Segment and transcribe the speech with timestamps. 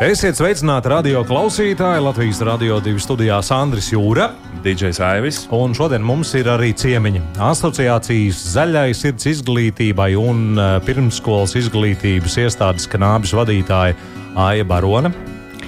[0.00, 2.00] Esiet sveicināti radio klausītāji.
[2.00, 4.30] Latvijas radio divi studijās Andris Jūra.
[4.64, 5.40] DJs Aivis.
[5.52, 7.20] Un šodien mums ir arī ciemiņi.
[7.44, 13.92] Asociācijas zaļai sirds izglītībai un uh, pirmsskolas izglītības iestādes kanābis vadītāja
[14.40, 15.12] Aija Barona.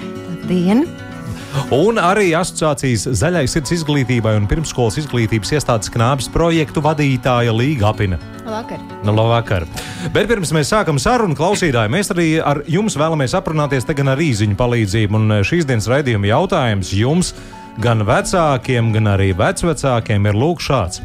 [0.01, 0.87] Labdien!
[1.69, 8.17] Un arī asociācijas zaļai sirds izglītībai un pirmsskolas izglītības iestādes knābis projektu vadītāja Līga Apina.
[8.43, 8.79] Labvakar!
[9.03, 9.63] Nu, labvakar.
[10.11, 14.57] Bet pirms mēs sākam sarunu, klausītāji, mēs arī ar jums vēlamies aprunāties gan ar īziņu
[14.59, 15.15] palīdzību.
[15.15, 17.31] Un šīs dienas raidījuma jautājums jums,
[17.79, 20.99] gan vecākiem, gan arī vecvecākiem, ir lūk šāds.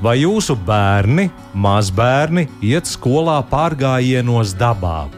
[0.00, 5.10] Vai jūsu bērni, mazbērni, iet skolā pārgājienos dabā?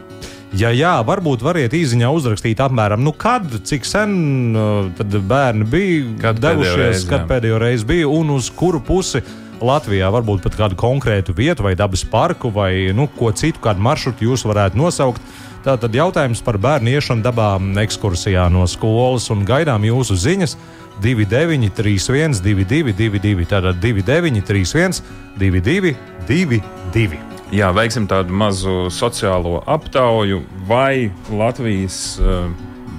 [0.57, 4.11] Ja jā, varbūt variet īsiņā uzrakstīt apmēram, nu kad, cik sen
[4.51, 9.23] uh, bērni bija Kad devušies, reizi, kad pēdējo reizi bija un uz kuru pusi
[9.61, 14.27] Latvijā, varbūt pat kādu konkrētu vietu vai dabas parku vai nu, ko citu, kādu maršrutu
[14.27, 15.21] jūs varētu nosaukt.
[15.61, 20.57] Tātad jautājums par bērnu iešanu dabā ekskursijā no skolas un gaidām jūsu ziņas
[21.01, 23.45] 29, 31, 22, 22.
[23.49, 25.03] Tātad 29, 31,
[25.37, 25.93] 22,
[26.27, 27.21] 22.
[27.51, 30.39] Jā, veiksim tādu mazu sociālo aptauju,
[30.69, 32.47] vai Latvijas uh,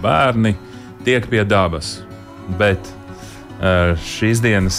[0.03, 0.55] bērni
[1.07, 2.03] tiek pie dabas.
[2.59, 2.91] Bet
[3.63, 4.79] šīs dienas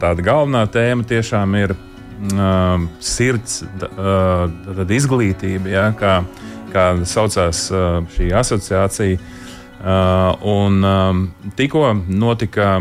[0.00, 6.20] tāda galvenā tēma tiešām ir uh, sirds uh, tad izglītība, ja, kā,
[6.72, 9.20] kā saucās uh, šī asociācija.
[9.80, 11.20] Uh, un um,
[11.56, 12.74] tikko notika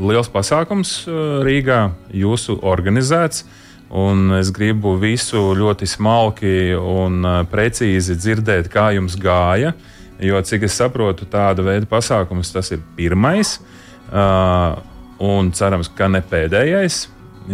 [0.00, 3.44] liels pasākums uh, Rīgā, jūsu organizēts.
[3.86, 9.76] Un es gribu visu ļoti smalki un uh, precīzi dzirdēt, kā jums gāja.
[10.16, 13.58] Jo, cik es saprotu, tāda veida pasākums tas ir pirmais.
[13.60, 17.06] Uh, un cerams, ka ne pēdējais,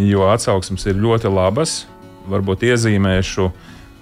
[0.08, 1.82] jo atsauksmes ir ļoti labas.
[2.30, 3.48] Varbūt iezīmēšu,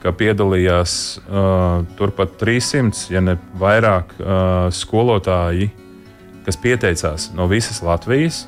[0.03, 5.71] ka piedalījās uh, turpat 300, ja ne vairāk, uh, skolotāji,
[6.47, 8.47] kas pieteicās no visas Latvijas.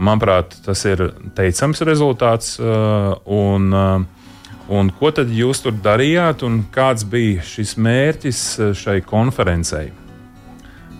[0.00, 2.56] Manuprāt, tas ir teicams rezultāts.
[2.60, 4.28] uh, Un, uh,
[4.72, 9.90] un ko tad jūs tur darījāt, un kāds bija šis mērķis uh, šai konferencei?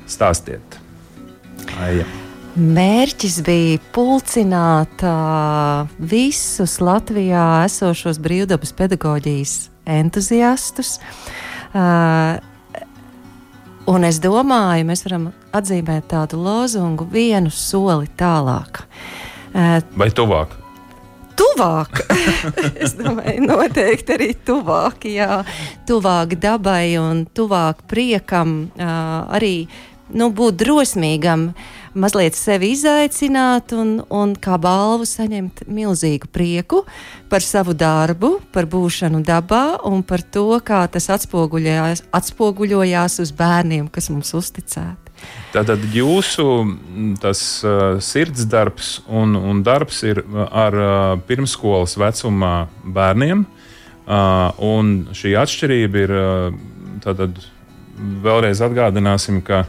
[0.09, 0.81] Stāstiet!
[1.81, 2.22] Aija.
[2.53, 9.55] Mērķis bija pulcināt uh, visus Latvijā esošos brīvdabas pedagoģijas
[9.89, 10.99] entuziastus.
[11.73, 12.37] Uh,
[13.89, 18.83] un es domāju, mēs varam atzīmēt tādu lozungu vienu soli tālāk.
[19.55, 20.59] Uh, Vai tuvāk?
[21.33, 22.03] tuvāk.
[22.85, 25.41] es domāju, noteikti arī tuvāk, jā,
[25.89, 29.55] tuvāk dabai un tuvāk priekam, uh, arī
[30.13, 31.53] nu, būt drosmīgam,
[31.95, 36.83] mazliet sevi izaicināt un, un kā balvu saņemt milzīgu prieku
[37.33, 43.89] par savu darbu, par būšanu dabā un par to, kā tas atspoguļojās, atspoguļojās uz bērniem,
[43.93, 44.99] kas mums uzticēti.
[45.53, 46.47] Tātad jūsu
[47.23, 50.95] tas, uh, sirdsdarbs un, un darbs ir ar uh,
[51.29, 53.45] pirmsskolas vecumā bērniem.
[54.03, 57.39] Uh, šī atšķirība ir, uh, tātad
[57.99, 59.65] vēlreiz atgādināsim, ka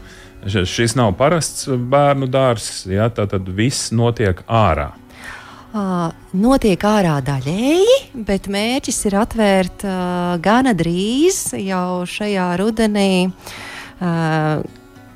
[0.46, 4.92] šis nav parasts bērnu dārzs, ja, tātad viss notiek ārā.
[5.74, 7.96] Uh, notiek ārā daļēji,
[8.28, 14.62] bet mērķis ir atvērt uh, gana drīz, jau šajā rudenī, uh,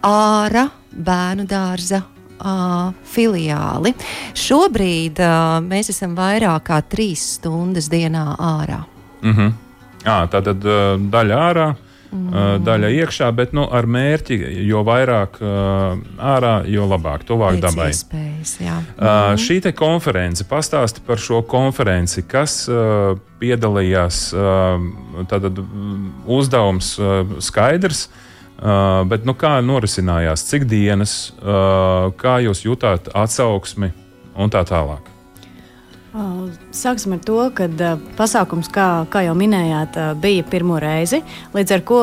[0.03, 2.03] ārā bērnu dārza.
[2.39, 3.91] Uh, filiāli.
[4.39, 8.77] Šobrīd uh, mēs esam vairāk kā trīs stundas dienā ārā.
[9.23, 9.53] Mm -hmm.
[10.05, 11.67] à, tātad uh, daļa ārā,
[12.11, 12.63] mm.
[12.67, 14.39] daļa iekšā, bet nu, ar mērķi,
[14.69, 17.89] jo vairāk uh, ārā, jo labāk, tuvāk Pēc dabai.
[17.93, 18.79] iespējas, jā.
[18.97, 24.23] Uh, šī konference, pastāsti par šo konferenci, kas uh, piedalījās.
[24.37, 32.39] Uh, tātad mm, uzdevums uh, skaidrs, uh, bet nu, kā norisinājās, cik dienas, uh, kā
[32.47, 33.93] jūs jutāt atsauksmi
[34.39, 35.18] un tā tālāk.
[36.73, 37.69] Sāksim ar to, ka
[38.17, 41.21] pasākums, kā, kā jau minējāt, bija pirmo reizi.
[41.55, 42.01] Līdz ar to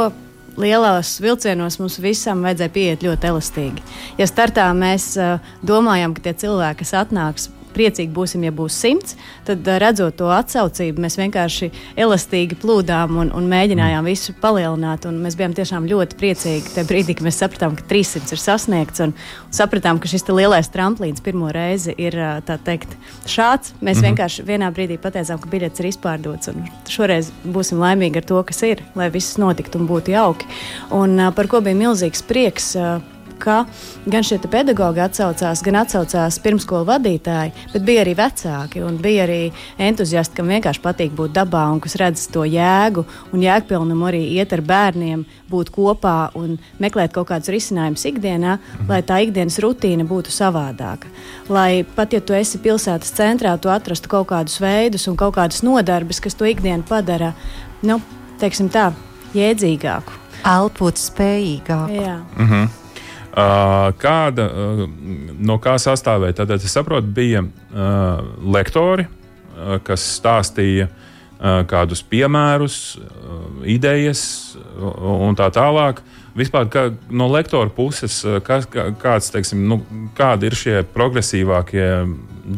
[0.61, 3.83] lielās vilcienos mums visam vajadzēja pieiet ļoti elastīgi.
[4.19, 9.17] Ja startā mēs uh, domājam, ka tie cilvēki, kas atnāks, priecīgi būsim, ja būs simts.
[9.47, 14.11] Tad, uh, redzot to atsaucību, mēs vienkārši elastīgi plūdām un, un mēģinājām mm.
[14.11, 15.07] visu palielināt.
[15.11, 19.03] Mēs bijām tiešām ļoti priecīgi tajā brīdī, kad mēs sapratām, ka 300 ir sasniegts.
[19.05, 22.17] Un, un sapratām, ka šis lielais tramplīns pirmo reizi ir
[22.65, 22.95] teikt,
[23.25, 23.73] šāds.
[23.81, 24.05] Mēs mm -hmm.
[24.09, 26.49] vienkārši vienā brīdī pateicām, ka biļets ir izpārdots.
[26.89, 30.45] Šoreiz būsim laimīgi ar to, kas ir, lai viss notiktu un būtu jauki.
[30.91, 32.75] Un, uh, par ko bija milzīgs prieks.
[32.75, 33.63] Uh, ka
[34.05, 39.39] gan šie pedagoģi atsaucās, gan atsaucās pirmskolu vadītāji, bet bija arī vecāki un bija arī
[39.81, 44.53] entuziasti, kam vienkārši patīk būt dabā un kas redz to jēgu un jēgpilnumu arī iet
[44.55, 48.89] ar bērniem, būt kopā un meklēt kaut kādus risinājumus ikdienā, mhm.
[48.91, 51.11] lai tā ikdienas rutīna būtu savādāka.
[51.49, 55.63] Lai pat ja tu esi pilsētas centrā, tu atrastu kaut kādus veidus un kaut kādas
[55.65, 57.33] nodarbes, kas to ikdienu padara,
[57.85, 57.99] nu,
[58.41, 58.91] teiksim tā,
[59.35, 60.21] jēdzīgāku.
[60.45, 62.01] Elpot spējīgāku.
[62.01, 62.17] Jā.
[62.37, 62.84] Mm -hmm.
[63.35, 64.83] Uh, kāda, uh,
[65.43, 66.37] no kā sastāvēja?
[66.37, 68.21] Tad es saprotu, bija uh,
[68.55, 69.09] lektori,
[69.87, 70.89] kas stāstīja
[71.67, 72.75] kādus piemērus,
[73.71, 74.23] idejas
[74.75, 76.01] un tā tālāk.
[76.35, 78.57] Vispār kā, no lektora puses, kā,
[78.99, 79.79] kāds, teiksim, nu,
[80.17, 81.87] kādi ir šie progresīvākie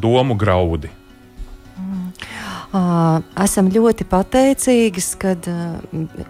[0.02, 0.90] domu graudi?
[2.76, 5.48] Esam ļoti pateicīgas, kad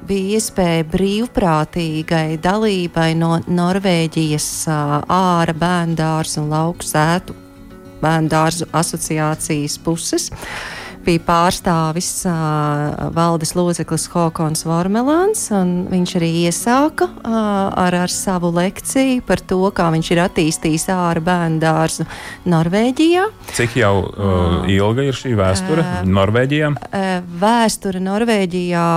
[0.07, 7.33] bija iespēja brīvprātīgai dalībai no Norvēģijas ārā bērndārs un lauku sētu
[8.03, 10.29] bērndārzu asociācijas puses.
[10.29, 10.76] Uh,
[11.07, 15.47] bija pārstāvis uh, valdes loceklis Hokons Vormelāns,
[15.91, 17.39] viņš arī iesāka uh,
[17.85, 22.07] ar, ar savu lekciju par to, kā viņš ir attīstījis ārā bērnu dārzu
[22.51, 23.25] Norvēģijā.
[23.57, 26.71] Cik jau uh, ilga ir šī vēsture uh, Norvēģijā?
[26.77, 27.09] Uh,
[27.41, 28.87] vēsture Norvēģijā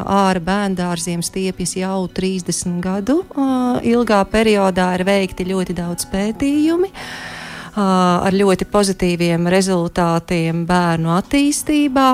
[0.00, 6.90] ārā bērnu dārziem stiepjas jau 30 gadu uh, ilgā periodā ir veikti ļoti daudz pētījumi.
[6.90, 7.39] Uh,
[7.76, 12.08] ar ļoti pozitīviem rezultātiem bērnu attīstībā.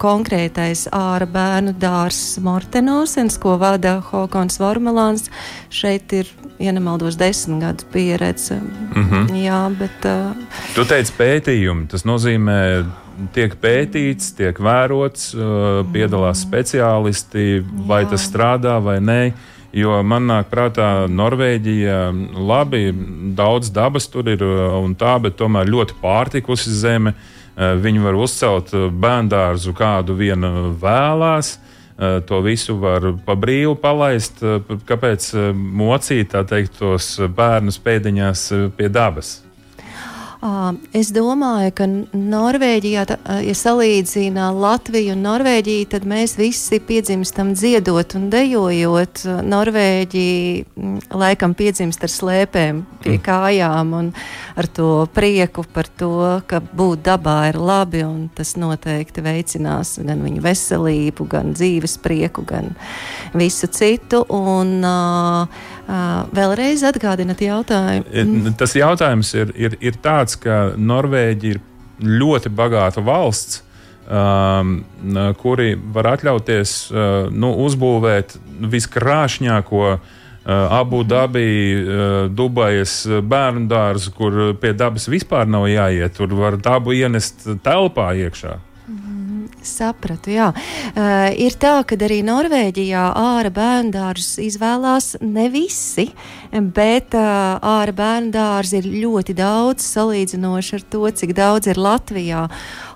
[0.00, 5.28] Konkrētais ārā bērnu dārzs Mortenosens, ko vada Hokons Vormelāns,
[5.70, 8.60] šeit ir, ja nemaldos, desmit gadu pieredze.
[8.60, 9.34] Mm -hmm.
[9.44, 10.04] Jā, bet.
[10.04, 10.36] Uh,
[10.74, 12.84] tu teici pētījumi, tas nozīmē
[13.34, 15.32] tiek pētīts, tiek vērots,
[15.92, 18.10] piedalās speciālisti, vai Jā.
[18.10, 19.32] tas strādā vai nē.
[19.76, 21.98] Jo man nāk prātā Norvēģija,
[22.40, 22.88] labi,
[23.36, 27.12] daudz dabas tur ir un tā, bet tomēr ļoti pārtikusi zeme.
[27.12, 31.58] Eh, viņi var uzcelt bērndārzu kādu vienu vēlās.
[31.98, 34.38] To visu var pa brīvu palaist.
[34.86, 35.24] Kāpēc
[35.58, 38.44] mocīt teikt, tos bērnus pēdiņās
[38.78, 39.47] pie dabas?
[40.94, 43.04] Es domāju, ka Norvēģijā,
[43.42, 49.24] ja salīdzina Latviju un Norvēģiju, tad mēs visi piedzimstam dziedot un dejojot.
[49.42, 50.28] Norvēģi
[51.10, 53.24] laikam piedzimst ar slēpēm pie mm.
[53.26, 54.12] kājām un
[54.54, 56.12] ar to prieku par to,
[56.46, 62.46] ka būt dabā ir labi un tas noteikti veicinās gan viņu veselību, gan dzīves prieku,
[62.46, 62.76] gan
[63.34, 64.22] visu citu.
[64.30, 68.04] Un, Uh, vēlreiz atgādināt jautājumu.
[68.12, 68.52] Mm.
[68.60, 71.64] Tas jautājums ir, ir, ir tāds, ka Norvēģija ir
[72.04, 73.64] ļoti bagāta valsts.
[74.08, 74.86] Um,
[75.36, 78.38] kuri var atļauties uh, nu, uzbūvēt
[78.72, 80.14] viskrāšņāko uh,
[80.48, 81.50] Abu Dabī,
[82.32, 86.16] Dubajas bērnu dārzu, kur pie dabas vispār nav jāiet.
[86.16, 88.54] Tur var dabu ienest telpā iekšā.
[89.68, 90.48] Sapratu, jā.
[90.94, 96.08] Uh, ir tā, ka arī Norvēģijā ārā bērnu dārzus izvēlās ne visi,
[96.52, 102.46] bet uh, ārā bērnu dārzi ir ļoti daudz salīdzinoši ar to, cik daudz ir Latvijā.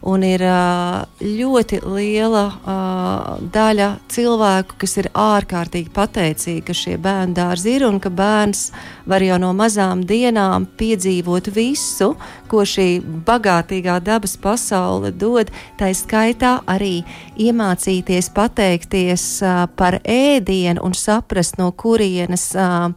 [0.08, 7.36] Un ir uh, ļoti liela uh, daļa cilvēku, kas ir ārkārtīgi pateicīgi, ka šie bērnu
[7.38, 8.70] dārzi ir un ka bērns
[9.06, 12.12] var jau no mazām dienām piedzīvot visu,
[12.50, 15.52] ko šī bagātīgā dabas pasaule dod.
[15.78, 17.02] Tā skaitā arī
[17.40, 22.50] iemācīties pateikties uh, par ēdienu un saprast, no kurienes.
[22.56, 22.92] Uh,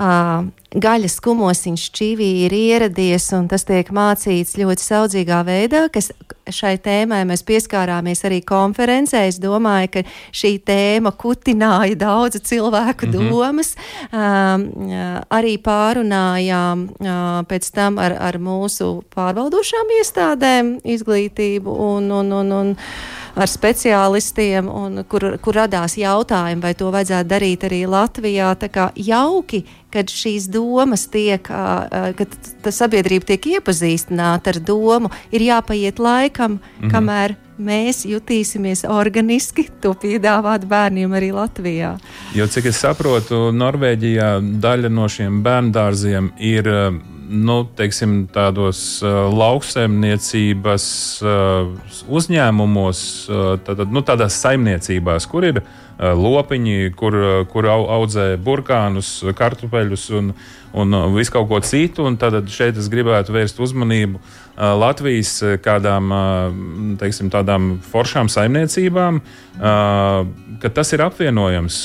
[0.00, 6.10] uh, gaļas kumosiņš čivī ir ieradies, un tas tiek mācīts ļoti saudzīgā veidā, kas
[6.50, 9.24] šai tēmai mēs pieskārāmies arī konferencē.
[9.28, 10.02] Es domāju, ka
[10.36, 13.30] šī tēma kutināja daudzu cilvēku mm -hmm.
[13.30, 13.74] domas.
[14.12, 14.68] Um,
[15.30, 22.76] arī pārunājām uh, pēc tam ar, ar mūsu pārvaldošām iestādēm izglītību un, un, un, un
[23.34, 28.54] ar speciālistiem, un, kur, kur radās jautājumi, vai to vajadzētu darīt arī Latvijā.
[28.60, 35.98] Tā kā jauki, kad šīs domas tiek, kad sabiedrība tiek iepazīstināta ar domu, ir jāpaiet
[35.98, 36.90] laikam, mm -hmm.
[36.94, 41.98] kamēr mēs jutīsimies organiski to piedāvāt bērniem arī Latvijā.
[42.34, 46.70] Jo, cik es saprotu, Norvēģijā daļa no šiem bērnu dārziem ir
[47.30, 50.86] nu, teiksim, tādos uh, lauksaimniecības
[51.22, 55.62] uh, uzņēmumos, uh, tad, nu, tādās saimniecībās, kur ir
[56.00, 57.14] lopiņi, kur,
[57.52, 60.30] kur au, audzē burkānus, kartupeļus un,
[60.72, 62.06] un visu kaut ko citu.
[62.16, 64.16] Tad šeit es gribētu vērst uzmanību
[64.80, 66.08] Latvijas kādām
[67.02, 69.20] teiksim, tādām foršām saimniecībām,
[69.60, 71.82] ka tas ir apvienojams.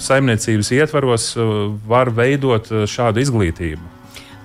[0.00, 1.30] Saimniecības ietvaros
[1.88, 3.99] var veidot šādu izglītību.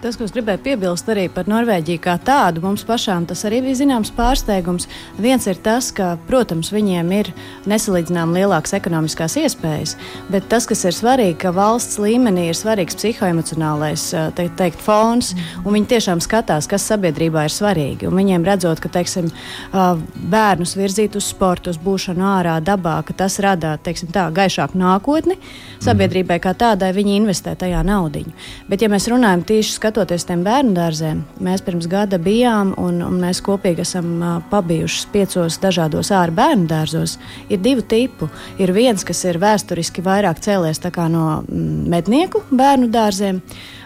[0.05, 3.79] Tas, ko es gribēju piebilst arī par Norvēģiju kā tādu, mums pašām tas arī bija
[3.79, 4.83] zināms pārsteigums.
[5.17, 7.31] Viens ir tas, ka, protams, viņiem ir
[7.65, 9.95] nesalīdzināmāk lielākas ekonomiskās iespējas,
[10.29, 14.03] bet tas, kas ir svarīgi, ka valsts līmenī ir svarīgs psihoemocionālais
[14.37, 15.31] te, teikt, fons,
[15.63, 18.05] un viņi tiešām skatās, kas sabiedrībā ir svarīgi.
[18.05, 19.33] Un viņiem redzot, ka teiksim,
[19.73, 25.41] bērnus virzīt uz sportu, uz būšanu ārā, dabā, ka tas rada teiksim, tā, gaišāku nākotni
[25.81, 28.21] sabiedrībai kā tādai, viņi investē tajā naudu.
[28.69, 33.19] Bet, ja mēs runājam tieši skatoties tiem bērnu dārziem, mēs pirms gada bijām un, un
[33.21, 34.09] mēs kopīgi esam
[34.51, 37.13] pabijuši piecos dažādos ārā bērnu dārzos.
[37.47, 38.27] Ir divu tipu.
[38.59, 40.83] Ir viens, kas ir vēsturiski vairāk cēlies
[41.13, 43.39] no mednieku bērnu dārziem.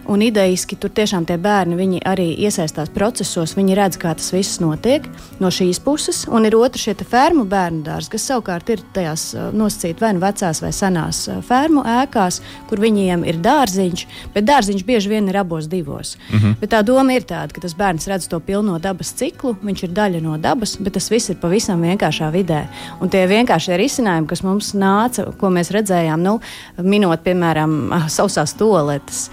[0.09, 5.05] Un idejiski tur tiešām tie bērni arī iesaistās procesos, viņi redz, kā tas viss notiek
[5.39, 6.23] no šīs puses.
[6.25, 10.61] Un ir otrs šie fermu bērnu dārzi, kas savukārt ir tajās nosacīti vai nu vecās
[10.63, 12.39] vai senās fermu ēkās,
[12.69, 16.15] kur viņiem ir dārziņš, bet dārziņš bieži vien ir abos divos.
[16.31, 16.55] Mm -hmm.
[16.61, 19.89] Bet tā doma ir tāda, ka tas bērns redz to pilno dabas ciklu, viņš ir
[19.89, 22.65] daļa no dabas, bet tas viss ir pavisam vienkāršā vidē.
[23.01, 26.39] Un tie vienkāršie risinājumi, kas mums nāca, ko mēs redzējām, nu,
[26.77, 29.29] minot, piemēram, sausās toaletes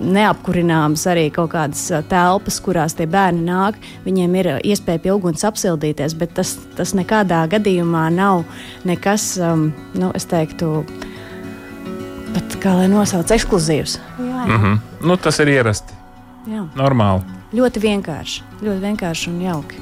[0.00, 3.78] neapkurināmas arī kaut kādas telpas, kurās tie bērni nāk.
[4.06, 8.44] Viņiem ir iespēja pie uguns apsildīties, bet tas, tas nekādā gadījumā nav
[8.88, 10.84] nekas, um, nu, es teiktu,
[12.32, 13.98] pat kā lai nosauc, ekskluzīvs.
[14.18, 14.78] Jā, mm -hmm.
[15.06, 15.92] nu, tas ir ierasti.
[16.46, 16.66] Jā.
[16.74, 17.22] Normāli.
[17.52, 19.76] Ļoti vienkārši, ļoti vienkārši un jauki.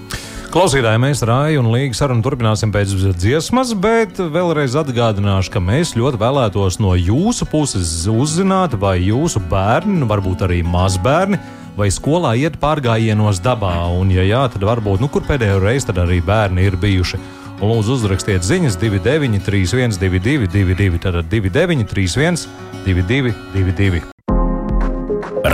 [0.51, 6.19] Klausītāji, mēs rāju un līgu sarunu turpināsim pēc dziesmas, bet vēlreiz atgādināšu, ka mēs ļoti
[6.19, 11.39] vēlētos no jūsu puses uzzināt, vai jūsu bērni, varbūt arī mazbērni,
[11.79, 16.03] vai skolā iet pārgājienos dabā, un, ja jā, tad varbūt, nu, kur pēdējo reizi tad
[16.03, 17.23] arī bērni ir bijuši.
[17.63, 22.49] Lūdzu, uzrakstiet ziņas 29, 31, 22, 22, tad 29, 31,
[22.89, 24.03] 22, 22.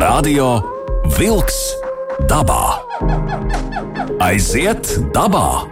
[0.00, 0.54] Radio
[1.18, 1.85] Wolks
[2.24, 2.80] dabā!
[4.24, 5.66] Aiziet dabā!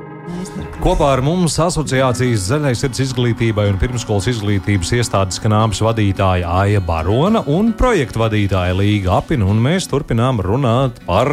[0.85, 7.41] Kopā ar mums asociācijas zaļais sirds izglītībai un pirmskolas izglītības iestādes kanāmas vadītāja Aija Barona
[7.49, 11.31] un projektu vadītāja Līga Apina, un mēs turpinām runāt par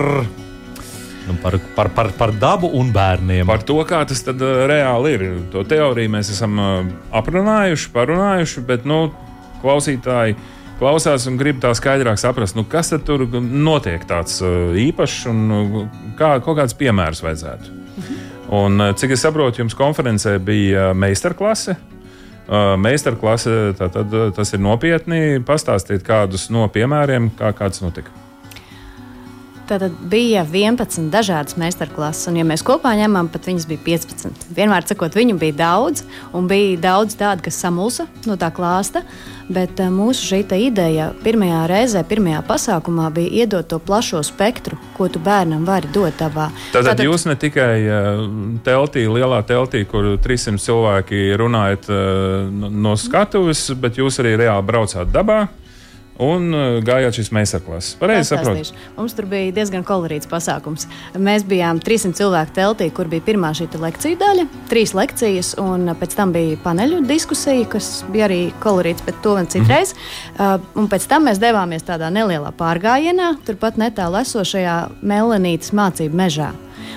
[1.28, 3.44] nu, par, par, par, par dabu un bērniem.
[3.50, 5.28] Par to, kā tas tad uh, reāli ir.
[5.52, 6.80] To teoriju mēs esam uh,
[7.20, 9.04] aprunājuši, parunājuši, bet nu,
[9.62, 10.40] klausītāji
[10.82, 15.78] klausās un grib tā skaidrāk saprast, nu, kas tur notiek tāds uh, īpašs un uh,
[16.18, 17.78] kā, kaut kāds piemērs vajadzētu.
[18.02, 18.20] Mhm.
[18.58, 21.78] Un, uh, cik es saprotu, jums konferencē bija meistarklase.
[22.52, 25.40] Meistarklase, tas ir nopietni.
[25.48, 28.12] Pastāstiet kādus no piemēriem, kā kāds notika.
[29.72, 34.50] Tātad bija 11 dažādas meistarklases, un, ja mēs kopā ņemam, pat viņas bija 15.
[34.58, 36.02] Vienmēr sakot, viņu bija daudz,
[36.36, 39.06] un bija daudz tādu, kas samulsa no tā klāsta.
[39.52, 45.08] Bet eh, mūsu šī ideja pirmajā reizē, pirmajā pasākumā bija iedot to plašo spektru, ko
[45.08, 46.50] tu bērnam vari dot dabā.
[46.74, 48.22] Tātad, Tātad jūs ne tikai eh,
[48.68, 55.16] teltī, lielā teltī, kur 300 cilvēki runājat eh, no skatuves, bet jūs arī reāli braucāt
[55.16, 55.46] dabā
[56.22, 57.96] un uh, gājāt šīs meistarklases.
[58.00, 58.76] Pareizi saprotu.
[58.98, 60.88] Mums tur bija diezgan kolorīts pasākums.
[61.18, 66.16] Mēs bijām 300 cilvēku teltī, kur bija pirmā šī lekcija daļa, trīs lekcijas, un pēc
[66.18, 69.94] tam bija paneļu diskusija, kas bija arī kolorīts, bet to vēl citreiz.
[69.94, 70.00] Mm
[70.38, 70.56] -hmm.
[70.56, 76.52] uh, un pēc tam mēs devāmies tādā nelielā pārgājienā, turpat netālu esošajā Melanītas mācību mežā.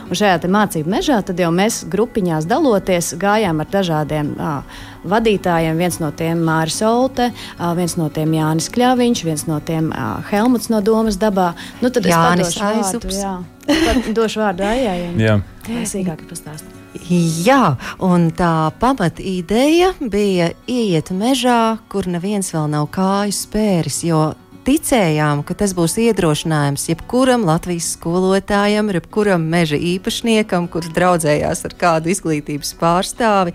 [0.09, 4.35] Un šajā mācību mežā jau mēs grupiņās daloties gājām ar dažādiem.
[4.39, 5.79] Uh, vadītājiem.
[5.79, 7.31] Viens no tiem ir Mārcis Olte,
[7.77, 9.91] viens no tiem Jānis Kļāviņš, viens no tiem
[10.31, 11.53] Helmuts no Domas dabā.
[11.83, 13.21] Nu, tad Jānis Aizups.
[13.65, 15.13] Tad došu vārdu Aijai.
[15.21, 15.39] Jā.
[15.65, 16.73] Sīkāk pastāstīt.
[17.05, 17.75] Jā,
[18.07, 24.29] un tā pamata ideja bija ieiet mežā, kur neviens vēl nav kāju spēris, jo
[24.65, 32.13] ticējām, ka tas būs iedrošinājums jebkuram Latvijas skolotājam, jebkuram meža īpašniekam, kurš draudzējās ar kādu
[32.15, 33.55] izglītības pārstāvi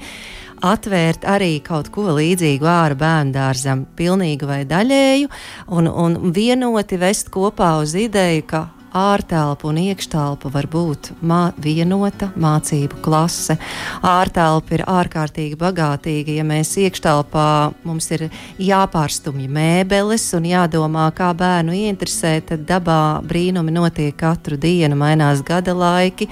[0.65, 5.29] atvērt arī kaut ko līdzīgu ārā bērnu dārzam, pilnīgi vai daļēju,
[5.75, 8.65] un, un vienoti vest kopā uz ideju, ka
[8.95, 13.57] ārtelpa un iekštelpa var būt mā, vienota mācību klase.
[14.05, 16.37] Ārtelpa ir ārkārtīgi bagātīga.
[16.39, 17.49] Ja mēs iekštelpā
[17.83, 18.27] mums ir
[18.57, 25.75] jāpārstumj mēbeles un jādomā, kā bērnu ieinteresēt, tad dabā brīnumi notiek katru dienu, mainās gada
[25.77, 26.29] laiki.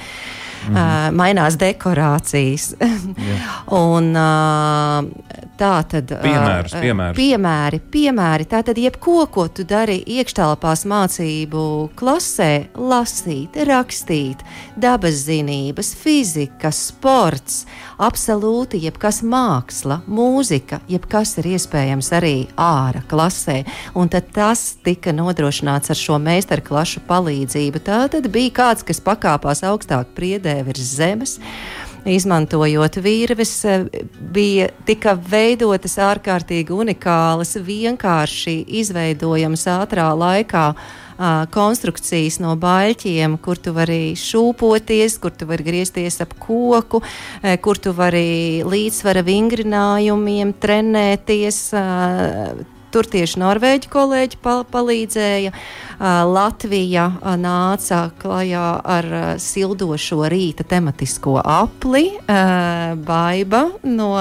[0.68, 2.72] Mm uh, mainās dekorācijas.
[3.84, 7.18] un, uh, tā tad piemērus, piemērus.
[7.18, 8.48] piemēri, piemēri.
[8.50, 11.64] Tā tad jebko, ko tu dari iekštelpās mācību
[11.98, 14.44] klasē, lasīt, rakstīt,
[14.78, 17.64] dabas zinības, fizika, sports,
[18.04, 23.64] absolūti jebkas māksla, mūzika, jebkas ir iespējams arī ārā klasē.
[23.98, 27.82] Un tad tas tika nodrošināts ar šo meistarklašu palīdzību.
[27.88, 31.38] Tā tad bija kāds, kas pakāpās augstāk priedē virs zemes.
[32.08, 33.52] Izmantojot virves,
[34.32, 40.70] bija tika veidotas ārkārtīgi unikālas, vienkārši izveidojamas ātrā laikā
[41.52, 47.02] konstrukcijas no baļķiem, kur tu vari šūpoties, kur tu vari griezties ap koku,
[47.66, 51.62] kur tu vari līdzsvara vingrinājumiem trenēties.
[52.88, 55.52] Tur tieši norvēģi kolēģi pal palīdzēja.
[56.32, 57.08] Latvija
[57.42, 59.08] nāca klajā ar
[59.44, 62.12] sildošo rīta tematisko apli,
[63.08, 64.12] baiba no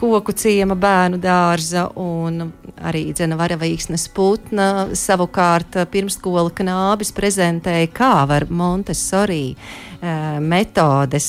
[0.00, 2.46] koku ciema bērnu dārza un
[2.84, 4.68] arī dzena varavīksnes putna.
[4.96, 9.56] Savukārt pirmskola knābis prezentēja, kā var Montesori
[10.44, 11.26] metodes,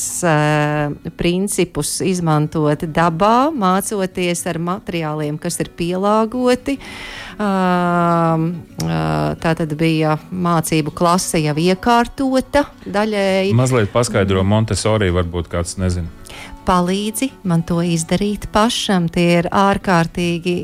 [1.16, 6.78] principus izmantot dabā, mācoties ar materiāliem, kas ir pielāgoti.
[9.40, 13.56] Tā tad bija mācību klase jau iekārtota daļēji.
[13.56, 16.12] Mazliet paskaidro Montesori, varbūt kāds nezina
[16.66, 19.06] palīdzi man to izdarīt pašam.
[19.14, 20.56] Tie ir ārkārtīgi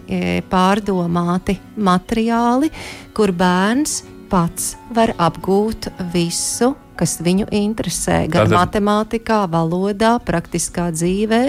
[0.50, 2.72] pārdomāti materiāli,
[3.14, 4.02] kur bērns
[4.32, 8.24] pats var apgūt visu, kas viņu interesē.
[8.32, 8.56] Gan Tātad...
[8.56, 11.44] matemātikā, valodā, praktiskā dzīvē,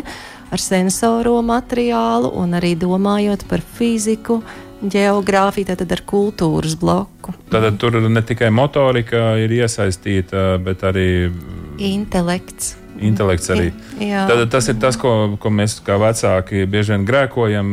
[0.52, 4.42] ar sensoro materiālu un arī domājot par fiziku.
[4.82, 7.30] Geogrāfija, tātad ar kultūras bloku.
[7.52, 11.30] Tātad tur ne tikai motorika ir iesaistīta, bet arī
[11.78, 12.72] intelekts
[13.06, 13.70] intelekts arī.
[13.98, 17.72] Tad, tas ir tas, ko, ko mēs kā vecāki bieži vien grēkojam.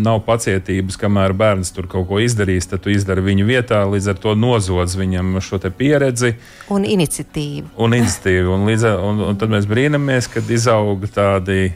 [0.00, 4.20] Nav pacietības, kamēr bērns tur kaut ko izdarīs, tad tu izdari viņu vietā, līdz ar
[4.22, 6.34] to nozodz viņam šo pieredzi.
[6.72, 7.74] Un iniciatīvu.
[7.78, 8.56] Un iniciatīvu.
[8.56, 11.70] Un, līdz, un, un tad mēs brīnamies, kad izaug tādi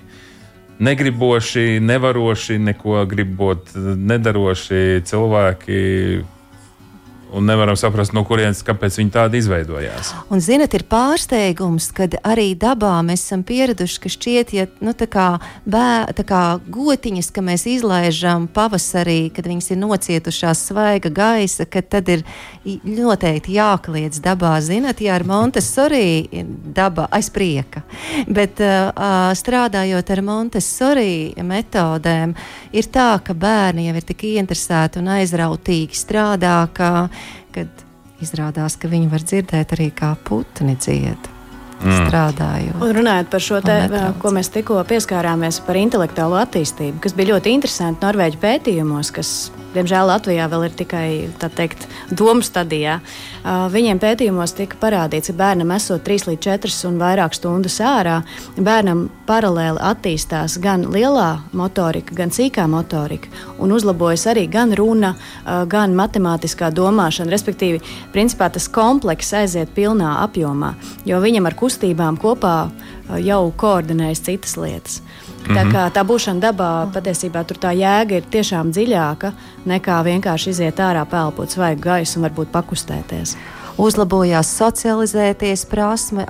[0.79, 5.81] negriboši, nevaroši, neko gribot, nedaroši cilvēki,
[7.33, 10.13] un nevaram saprast, no kurienes, kāpēc viņi tādi izveidojās.
[10.33, 15.09] Un, zinot, ir pārsteigums, kad arī dabā mēs esam pieraduši, ka šķiet, ja nu, tā
[15.11, 15.27] kā,
[15.67, 21.83] bē, tā kā gotiņas, ka mēs izlaižam pavasarī, kad viņas ir nocietušās svaiga gaisa, ka
[21.83, 22.25] tad ir
[22.65, 24.55] noteikti jākliedz dabā.
[24.65, 26.45] Zinat, ja ar Montesori
[26.77, 27.83] dabā aizprieka,
[28.29, 28.91] bet uh,
[29.35, 32.37] strādājot ar Montesori metodēm,
[32.75, 36.91] ir tā, ka bērni jau ir tik ieinteresēti un aizrautīgi strādā, ka
[37.55, 37.85] kad
[38.25, 41.31] izrādās, ka viņi var dzirdēt arī kā putni dzied.
[41.85, 42.07] Mm.
[42.07, 42.77] Strādājot.
[42.81, 43.75] Un runājot par šo te,
[44.23, 49.33] ko mēs tikko pieskārāmies par intelektuālo attīstību, kas bija ļoti interesanti Norvēģi pētījumos, kas
[49.75, 51.09] diemžēl Latvijā vēl ir tikai
[51.43, 53.01] teikt, domu stadijā.
[53.45, 58.23] Viņiem pētījumos tika parādīts, ka bērnam esot 3 līdz 4 un vairāk stundas ārā,
[58.57, 63.29] bērnam paralēli attīstās gan lielā motorika, gan sīkā motorika,
[63.61, 65.13] un uzlabojas arī gan runa,
[65.69, 67.35] gan matemātiskā domāšana.
[67.37, 67.83] Respektīvi,
[68.17, 70.73] principā tas komplekss aiziet pilnā apjomā,
[71.05, 72.57] jo viņam ar kustībām kopā
[73.21, 75.03] jau koordinējas citas lietas.
[75.45, 79.33] Tā, kā, tā būšana dabā patiesībā tur tā jēga ir tiešām dziļāka
[79.69, 83.37] nekā vienkārši iziet ārā, pelpot svaigu gaisu un varbūt pakustēties
[83.81, 86.25] uzlabojās socializēties prasme,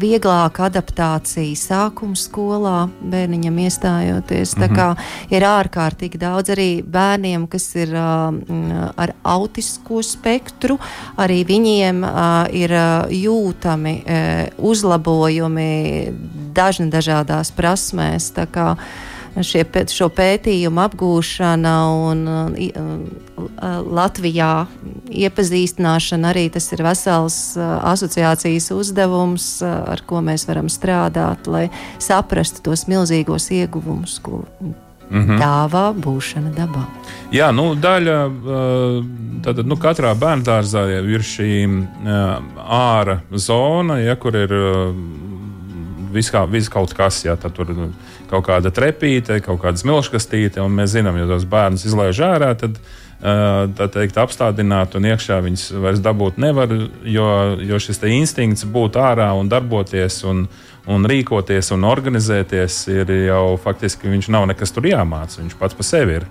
[0.00, 4.56] vieglāka adaptācija sākuma skolā, bērniņam iestājoties.
[4.56, 4.68] Mm -hmm.
[4.68, 4.88] Tā kā
[5.30, 10.78] ir ārkārtīgi daudz arī bērniem, kas ir ar autisko spektru,
[11.16, 12.04] arī viņiem
[12.52, 12.70] ir
[13.10, 14.02] jūtami
[14.58, 16.12] uzlabojumi
[16.54, 18.32] dažni dažādās prasmēs
[19.46, 22.24] šie, šo pētījumu apgūšana un
[23.98, 24.52] Latvijā
[25.08, 31.68] iepazīstināšana arī tas ir vesels asociācijas uzdevums, ar ko mēs varam strādāt, lai
[32.02, 34.44] saprastu tos milzīgos ieguvumus, ko
[35.08, 35.38] Mm -hmm.
[35.40, 36.82] dāvā būšana dabā.
[37.32, 38.16] Jā, nu, daļa
[39.40, 41.48] tātad, nu, katrā bērnu dārzā ir šī
[42.68, 44.52] āra zona, ja, kur ir
[46.12, 47.92] viss vis kaut kas, ja tur nu,
[48.30, 52.80] kaut kāda trepīte, kaut kāda smilškastīte, un mēs zinām, ja tos bērnus izlaiž ārā, tad
[53.18, 56.70] tā teikt, apstādināt un iekšā viņas vairs dabūt nevar,
[57.02, 60.46] jo, jo šis instinkts būt ārā un darboties un,
[60.86, 65.88] un rīkoties un organizēties ir jau faktiski viņš nav nekas tur jāmāca, viņš pats par
[65.88, 66.28] sevi ir.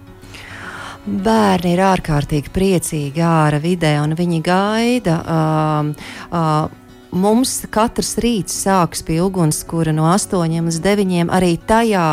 [1.07, 5.21] Bērni ir ārkārtīgi priecīgi ārā vidē, un viņi gaida.
[5.23, 5.93] Uh,
[6.35, 6.86] uh,
[7.17, 11.31] Mums katrs rīts sākas pie ugunskura no 8 līdz 9.
[11.33, 12.03] Arī tajā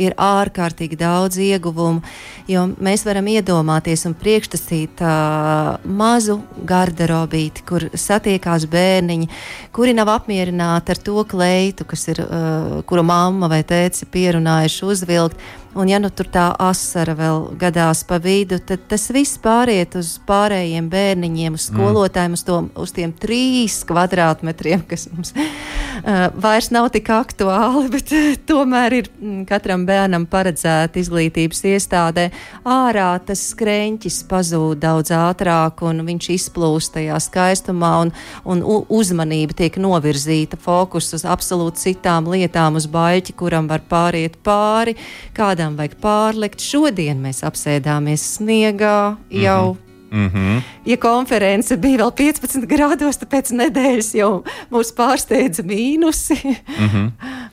[0.00, 2.02] ir ārkārtīgi daudz ieguvumu,
[2.50, 9.30] jo mēs varam iedomāties un priekšstasīt uh, mazu garderobīti, kur satiekās bērniņi,
[9.76, 15.48] kuri nav apmierināti ar to kleitu, kas ir, uh, kuru mamma vai tēci pierunājuši uzvilkt
[15.74, 20.16] Un, ja nu tur tā asara vēl gadās pa vidu, tad tas viss pāriet uz
[20.26, 21.76] pārējiem bērniņiem, uz mm.
[21.76, 22.38] skolotājiem, mm.
[22.38, 28.32] uz, to, uz tiem trīs kvadrātmetriem, kas mums uh, vairs nav tik aktuāli, bet uh,
[28.50, 29.10] tomēr ir
[29.46, 32.26] katram bērnam paredzēta izglītības iestādē.
[32.66, 39.78] Ārā tas skrēņķis pazūd daudz ātrāk, un viņš izplūst tajā skaistumā, un, un uzmanība tiek
[39.78, 44.98] novirzīta fokus uz absolūti citām lietām, uz baļķi, kuram var pāriet pāri.
[45.36, 46.62] Kāda kādām vajag pārlikt.
[46.64, 49.74] Šodien mēs apsēdāmies sniegā jau.
[49.74, 50.62] Mm -hmm Mm -hmm.
[50.84, 56.34] Ja konference bija vēl 15 grādos, tad pēc nedēļas jau mūs pārsteidza mīnusi.
[56.78, 57.10] mm -hmm.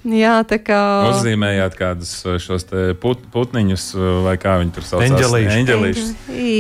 [0.08, 0.80] Jā, tā kā.
[1.12, 2.64] Uzzīmējāt kādus uh, šos
[3.02, 5.04] put, putniņus, uh, vai kā viņi tur sauc?
[5.04, 6.14] Eņģelīšus.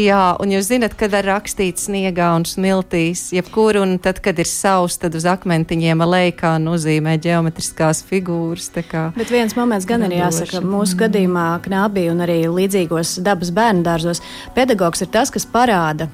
[0.07, 4.49] Jā, un jūs zinat, kad var rakstīt sniegā un smiltīs, jebkur, un tad, kad ir
[4.49, 8.69] savs, tad uz akmentiņiem alejkā nozīmē ģeometriskās figūras.
[9.15, 14.23] Bet viens moments gan ir jāsaka, mūsu gadījumā knābī un arī līdzīgos dabas bērnu dārzos
[14.57, 16.09] pedagogs ir tas, kas parāda,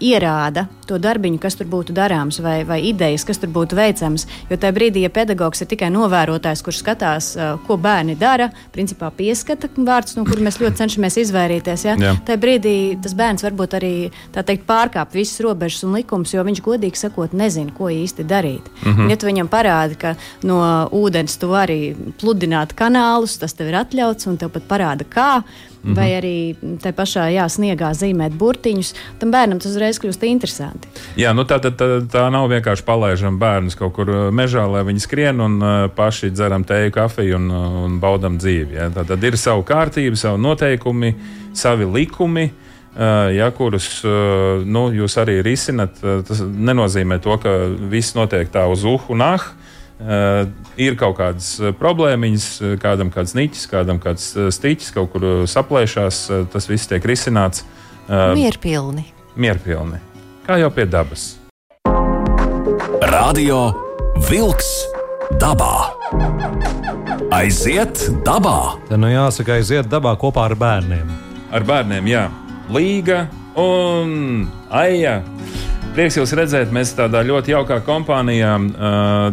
[0.00, 4.26] ierāda to darbiņu, kas tur būtu darāms, vai, vai idejas, kas tur būtu veicams.
[4.50, 9.12] Jo tajā brīdī, ja pedagogs ir tikai novērotājs, kurš skatās, uh, ko bērni dara, principā
[9.14, 11.86] pieskata vārds, no kura mēs ļoti cenšamies izvairīties.
[11.86, 11.96] Ja?
[12.00, 12.14] Jā.
[12.26, 13.94] Tajā brīdī tas bērns varbūt arī
[14.34, 18.66] teikt, pārkāp visas robežas un likumus, jo viņš godīgi sakot, nezina, ko īsti darīt.
[18.82, 19.10] Mm -hmm.
[19.10, 20.60] Ja tu viņam parādi, ka no
[20.90, 25.42] ūdens tu vari pludināt kanālus, tas tev ir atļauts, un tev pat parāda, kā.
[25.82, 25.96] Mm -hmm.
[25.96, 30.88] Vai arī tā pašā jā, sniegā zīmēt burtiņus, tam bērnam tas uzreiz kļūst interesanti.
[31.16, 35.00] Jā, nu tā, tā, tā, tā nav vienkārši palaižam bērnus kaut kur mežā, lai viņi
[35.00, 38.74] skrien un uh, paši dzeram teju, kafiju un, un baudam dzīvi.
[38.74, 38.90] Ja?
[38.90, 41.14] Tā tad ir savu kārtību, savu noteikumi,
[41.52, 42.50] savi likumi.
[42.90, 47.50] Uh, ja, kurus uh, nu, jūs arī risinat, tas nenozīmē to, ka
[47.90, 49.40] viss notiek tā uz uhu un ah.
[50.00, 50.46] Uh,
[50.80, 56.88] ir kaut kādas problēmiņas, kādam kāds niķis, kādam kāds stiķis kaut kur saplēšās, tas viss
[56.88, 57.66] tiek risināts.
[58.08, 59.04] Uh, mierpilni.
[59.36, 60.00] Mierpilni
[60.50, 61.36] kā jau pie dabas.
[63.12, 63.70] Radio
[64.26, 64.70] Wolks
[65.38, 65.74] dabā.
[67.30, 68.80] Aiziet dabā!
[68.88, 71.12] Te nu jāsaka, aiziet dabā kopā ar bērniem.
[71.54, 72.24] Ar bērniem, jā.
[72.74, 75.20] Līga un aija.
[75.90, 78.52] Prieks jūs redzēt, mēs tādā ļoti jaukā kompānijā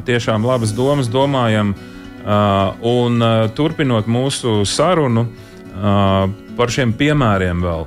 [0.08, 1.76] tiešām labas domas domājam.
[2.82, 5.28] Un turpinot mūsu sarunu
[6.58, 7.86] par šiem piemēriem vēl.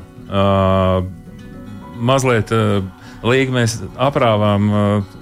[1.99, 2.55] Mazliet
[3.27, 4.71] līga mēs aprāvām,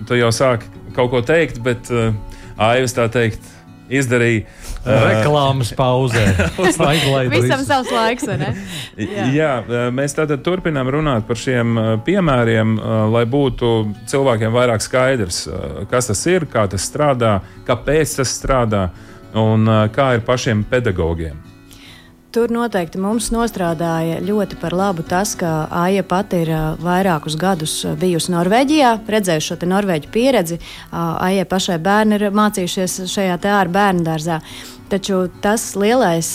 [0.07, 1.89] tu jau sāki kaut ko teikt, bet
[2.61, 3.49] Aivs tā teikt
[3.89, 4.45] izdarīja.
[4.85, 6.23] Uh, Reklāmas pauzē.
[7.33, 8.53] Visam savs laiks, vai ne?
[8.99, 9.51] Jā, Jā
[9.95, 12.79] mēs tātad turpinām runāt par šiem piemēriem,
[13.13, 13.73] lai būtu
[14.11, 15.43] cilvēkiem vairāk skaidrs,
[15.91, 17.39] kas tas ir, kā tas strādā,
[17.69, 18.89] kāpēc tas strādā
[19.39, 21.48] un kā ir pašiem pedagogiem.
[22.29, 26.51] Tur noteikti mums nostrādāja ļoti par labu tas, ka Aija pati ir
[26.85, 30.59] vairākus gadus bijusi Norvēģijā, redzējusi šo norvēģu pieredzi.
[30.93, 34.43] Aija pašai bērni ir mācījušies šajā te ārā bērnu dārzā.
[34.89, 36.29] Taču tas lielais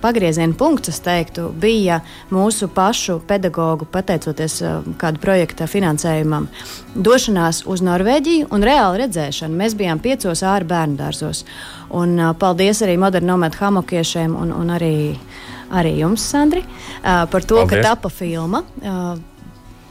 [0.00, 2.00] pagrieziena punkts, es teiktu, bija
[2.32, 4.62] mūsu pašu pedagoģu, pateicoties
[5.00, 6.46] kādu projekta finansējumam,
[6.96, 9.60] došanās uz Norvēģiju un reāli redzēšana.
[9.60, 11.44] Mēs bijām piecos ārā bērnu dārzos.
[11.92, 14.94] Un, paldies arī modernomētu hamokiešiem un, un arī,
[15.68, 16.64] arī jums, Sandri,
[17.02, 17.76] par to, paldies.
[17.76, 18.64] ka tapa filma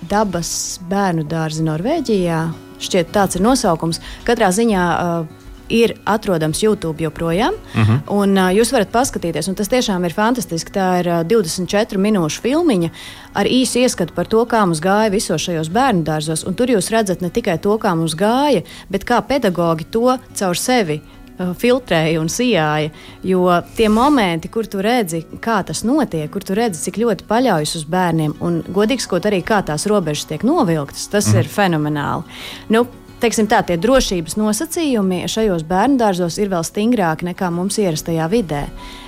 [0.07, 2.45] Dabas bērnu dārzi Norvēģijā.
[2.77, 3.97] Šķiet, tāds ir nosaukums.
[4.25, 7.53] Katrā ziņā uh, ir atrodams YouTube joprojām.
[7.53, 7.91] Uh mhm.
[7.91, 7.99] -huh.
[8.13, 10.71] un, jūs varat paskatīties, un tas tiešām ir fantastiski.
[10.71, 12.89] Tā ir uh, 24 minūšu filmiņa
[13.33, 16.47] ar īsu ieskatu par to, kā mums gāja visos šajos bērnu dārzos.
[16.47, 20.57] Un tur jūs redzat ne tikai to, kā mums gāja, bet kā pedagogi to caur
[20.57, 21.01] sevi
[21.37, 22.91] filtrēja un sijāja.
[23.25, 23.45] Jo
[23.77, 27.85] tie momenti, kur tu redzi, kā tas notiek, kur tu redzi, cik ļoti paļaujas uz
[27.89, 31.43] bērniem, un godīgi sakot, arī kā tās robežas tiek novilktas, tas mm.
[31.43, 32.39] ir fenomenāli.
[32.73, 32.87] Nu,
[33.21, 38.67] teiksim tā, tie drošības nosacījumi šajos bērnu dārzos ir vēl stingrāki nekā mums ierastajā vidē.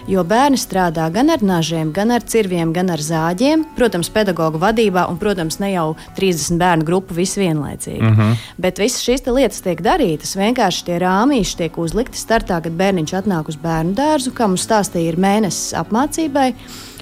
[0.09, 3.67] Jo bērni strādā gan ar nažiem, gan ar cirviem, gan ar zāģiem.
[3.77, 8.01] Protams, pedagoģa vadībā, un, protams, ne jau 30 bērnu grupu visu vienlaicīgi.
[8.01, 8.35] Mm -hmm.
[8.57, 10.35] Bet visas šīs lietas tiek darītas.
[10.37, 15.13] Vienkārši tie rāmīši tiek uzlikti startā, kad bērniņš atnāk uz bērnu dārzu, kā mums stāstīja,
[15.13, 16.53] ir mēnesis apmācībai.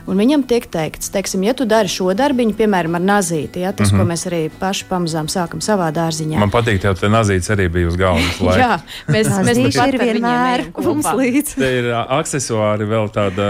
[0.07, 3.91] Un viņam tiek teikts, teiksim, ja tu dari šo darbiņu, piemēram, ar nazīti, ja, tas,
[3.91, 3.99] mm -hmm.
[3.99, 4.11] ko Mhm.
[4.11, 6.39] mēs arī paši pamazām sākam savā dārziņā.
[6.39, 8.39] Man patīk, ka te nazīts arī bija uz galvas.
[8.63, 11.55] Jā, mēs, mēs pat ir vienmēr mums līdzi.
[11.55, 13.47] Te ir ā, aksesuāri, vēl tāda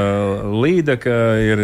[0.50, 1.62] līnija, ir,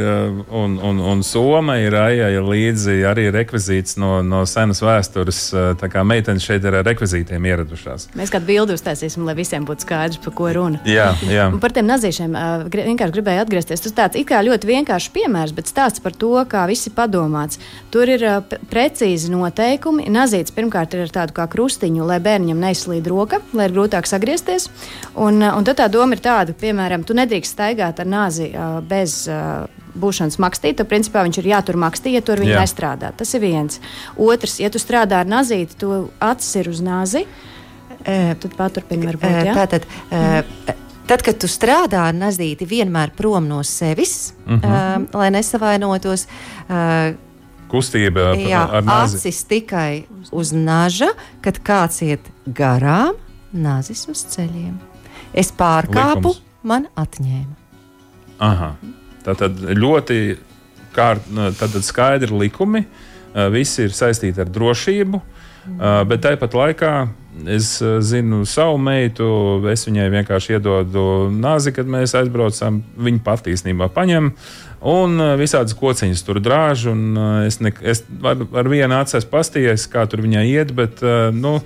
[0.49, 5.41] un, un, un soma ir aijai līdzi arī rekvizīts no, no senas vēstures.
[5.79, 8.09] Tā kā meitenes šeit ir ar rekvizītiem ieradušās.
[8.17, 10.81] Mēs kādu bildi uztaisīsim, lai visiem būtu skaidrs, par ko runa.
[10.85, 11.47] Jā, jā.
[11.53, 12.37] Un par tiem nazīšiem
[12.73, 13.83] vienkārši gribēju atgriezties.
[13.87, 17.59] Tas tāds it kā ļoti vienkāršs piemērs, bet stāsts par to, kā viss ir padomāts.
[17.91, 18.23] Tur ir
[18.71, 20.09] precīzi noteikumi.
[20.11, 24.69] Nazīts pirmkārt ir ar tādu kā krustiņu, lai bērnam neizslīd roka, lai ir grūtāk sagriezties.
[25.15, 28.51] Un, un tad tā doma ir tāda, piemēram, tu nedrīkst staigāt ar nāzi
[28.89, 29.23] bez.
[29.93, 33.11] Būšanas makstīt, tad principā viņš ir jātur makstī, ja tur viņa nestrādā.
[33.13, 33.75] Tas ir viens.
[34.17, 37.21] Otrs, ja tu strādā ar nazīti, tu acis ir uz nāzi.
[38.03, 39.29] Eh, Tad paturpini, varbūt.
[39.29, 39.53] Eh, jā?
[39.53, 40.73] Tātad, eh,
[41.07, 44.63] tad, kad tu strādā ar nazīti, vienmēr prom no sevis, Mhm.
[44.63, 46.27] eh, lai nesavainotos.
[46.69, 47.13] eh,
[47.69, 49.15] Kustība Jā, ar nāzi.
[49.17, 51.09] acis tikai uz naža,
[51.41, 53.13] kad kāds iet garām,
[53.51, 54.75] nazis uz ceļiem.
[55.33, 56.41] Es pārkāpu, Likums.
[56.63, 57.55] man atņēma.
[58.39, 58.75] Aha.
[59.23, 60.37] Tātad ļoti
[60.93, 62.85] kārt, tātad skaidri likumi,
[63.51, 65.21] visi ir saistīti ar drošību,
[65.63, 66.93] ā, bet tāpat laikā
[67.49, 69.25] es zinu savu meitu,
[69.71, 74.29] es viņai vienkārši iedodu nāzi, kad mēs aizbraucam, viņa pat īstenībā paņem.
[74.93, 76.85] Un visādas kociņas tur drāž,
[77.47, 81.01] es, ne, es ar, ar vienu acu esmu pastījies, kā tur viņai iet, bet
[81.33, 81.57] nu,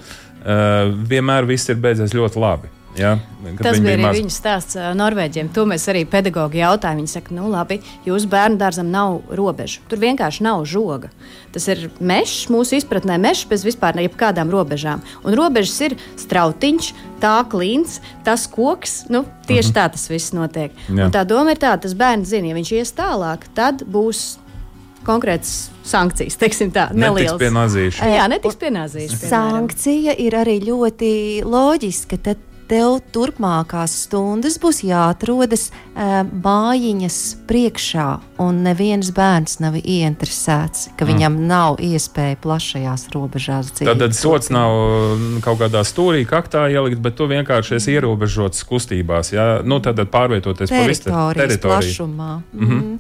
[1.12, 2.77] vienmēr viss ir beidzies ļoti labi.
[2.97, 3.17] Ja?
[3.57, 4.17] Kad Tas bija arī maza.
[4.19, 5.51] viņa stāsts Norvēģiem.
[5.55, 6.97] To mēs arī pedagoģi jautājām.
[7.01, 9.83] Viņi saka, nu labi, jūsu bērnu dārzam nav robežu.
[9.89, 11.12] Tur vienkārši nav žoga.
[11.53, 15.03] Tas ir mežs, mūsu izpratnē mežs bez vispār jebkādām robežām.
[15.23, 16.89] Un robežas ir strautiņš,
[17.21, 19.05] tā klīns, tas koks.
[19.13, 20.73] Nu, tieši tā tas viss notiek.
[20.89, 21.05] Jā.
[21.07, 24.38] Un tā doma ir tāda, tas bērns zina, ja viņš ies tālāk, tad būs
[25.07, 27.38] konkrētas sankcijas, teiksim tā, Netiks nelielas.
[27.39, 28.07] pie nazīša.
[28.12, 29.21] Jā, netiks pienāzīts.
[29.29, 31.12] Sankcija ir arī ļoti
[31.47, 32.19] loģiska.
[32.25, 37.17] Tad tev turpmākās stundas būs jāatrodas uh, mājiņas
[37.49, 38.08] priekšā,
[38.43, 43.91] un neviens bērns nav ieinteresēts, ka viņam nav iespēja plašajās robežās dzīvot.
[43.93, 49.34] Tātad sots nav mm, kaut kādā stūrī, kaktā ielikt, bet tu vienkārši esi ierobežots kustībās.
[49.36, 51.63] Jā, nu, tad pārvietoties pa visu teritoriju.
[51.63, 52.32] plašumā.
[52.53, 52.97] Mm -hmm.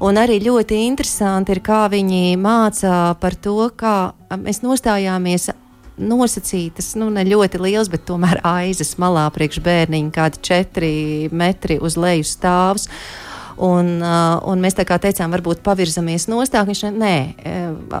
[0.00, 5.50] Un arī ļoti interesanti ir, kā viņi mācā par to, kā mēs nostājāmies.
[6.00, 10.94] Nosacītas, nu, ne ļoti liels, bet tomēr aizas malā priekš bērniņa, kādi četri
[11.32, 12.88] metri uz leju stāvs.
[13.60, 16.64] Un, uh, un mēs tā kā teicām, varbūt pavirzamies nostāk.
[16.70, 17.16] Viņš ne, nē,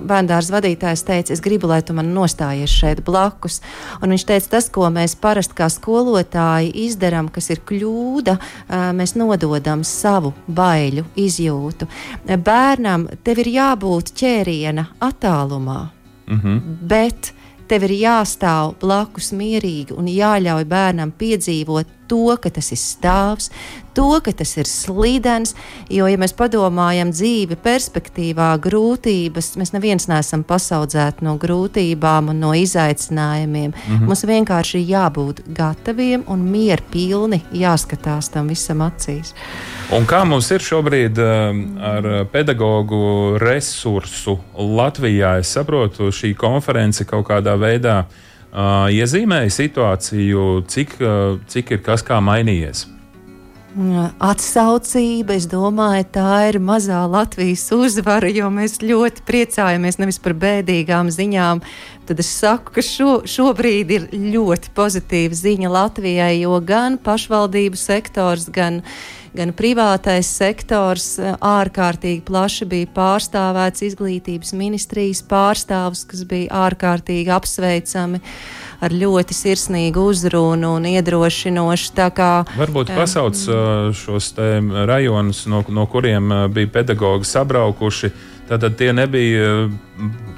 [0.08, 3.58] bērndārs vadītājs teica, es gribu, lai tu man nostājies šeit blakus.
[4.00, 9.12] Un viņš teica, tas, ko mēs parasti kā skolotāji izdarām, kas ir kļūda, uh, mēs
[9.20, 11.90] nododam savu baiļu izjūtu.
[12.24, 15.90] Bērnam tev ir jābūt ķēriena attālumā,
[16.30, 16.58] Mhm.
[16.88, 17.34] bet
[17.70, 23.50] tev ir jāstāv blakus mierīgi un jāļauj bērnam piedzīvot to, ka tas ir stāvs,
[23.94, 25.54] to, ka tas ir slīdens.
[25.92, 32.54] Jo, ja mēs padomājam dzīvi perspektīvā, grūtības, mēs neviens neesam pasaudzēti no grūtībām un no
[32.58, 33.70] izaicinājumiem.
[33.70, 34.08] Mm -hmm.
[34.10, 39.34] Mums vienkārši ir jābūt gataviem un mierpilni jāskatās tam visam acīs.
[39.90, 43.00] Un kā mums ir šobrīd um, ar pedagoģu
[43.42, 45.32] resursu Latvijā?
[45.42, 52.06] Es saprotu, šī konference kaut kādā veidā uh, iezīmēja situāciju, cik, uh, cik ir kas
[52.06, 52.84] kā mainījies.
[53.70, 61.12] Atsaucība, es domāju, tā ir mazā Latvijas uzvara, jo mēs ļoti priecājamies nevis par bēdīgām
[61.14, 61.62] ziņām.
[62.08, 68.48] Tad es saku, ka šo, šobrīd ir ļoti pozitīva ziņa Latvijai, jo gan pašvaldību sektors,
[68.50, 68.80] gan,
[69.38, 78.18] gan privātais sektors eh, ārkārtīgi plaši bija pārstāvēts izglītības ministrijas pārstāvus, kas bija ārkārtīgi apsveicami
[78.80, 81.92] ar ļoti sirsnīgu uzrunu un iedrošinošu.
[82.16, 82.96] Kā Varbūt Jā.
[82.96, 84.32] pasauc uh, šos
[84.88, 88.12] rajonus, no, no kuriem uh, bija pedagoģi sabraukuši.
[88.50, 89.72] Tātad tie nebija uh,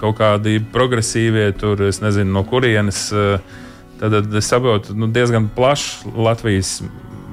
[0.00, 3.10] kaut kādi progresīvie, tur es nezinu, no kurienes.
[3.14, 3.60] uh,
[4.02, 6.80] Tad es saprotu, nu, diezgan plašs Latvijas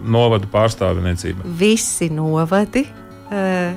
[0.05, 1.41] novadu pārstāvniecība.
[1.57, 2.85] visi novadi.
[3.31, 3.73] eh,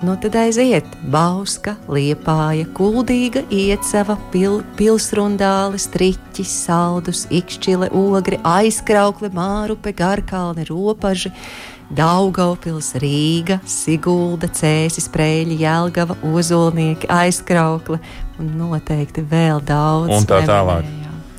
[0.00, 9.92] Nu, tad aiziet Bauska, Liepāja, Kuldīga, Iecava, pil, Pilsrundāle, Striķis, Saldus, Ikšķile, Ogri, Aizkraukle, Mārupe,
[9.92, 11.34] Garkalne, Ropaži,
[11.92, 18.00] Daugaupils, Rīga, Sigulda, Cēsis, Preļi, Jelgava, Ozolnieki, Aizkraukle
[18.40, 20.14] un noteikti vēl daudz.
[20.16, 20.88] Un tā tālāk.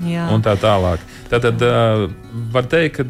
[0.05, 0.27] Jā.
[0.33, 1.01] un tā tālāk.
[1.33, 2.05] Tātad uh,
[2.53, 3.05] var teikt, ka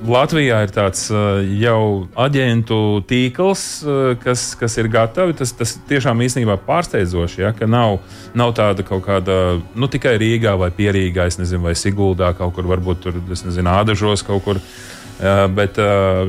[0.00, 5.34] Latvijā ir tāds uh, jau aģentu tīkls, uh, kas, kas ir gatavi.
[5.36, 7.98] Tas, tas tiešām īstenībā pārsteidzoši, ja, ka nav,
[8.36, 13.04] nav tāda kaut kāda, nu tikai Rīgā vai Pierīgā, nezinu, vai Siguldā kaut kur, varbūt
[13.04, 14.62] tur, nezinu, Ādažos kaut kur.
[15.20, 15.76] Uh, bet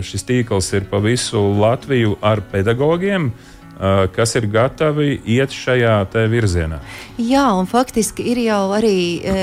[0.03, 3.29] šis tīkls ir pa visu Latviju ar pedagogiem,
[4.15, 5.95] kas ir gatavi iet šajā
[6.29, 6.77] virzienā.
[7.17, 9.35] Jā, un faktiski ir jau arī e,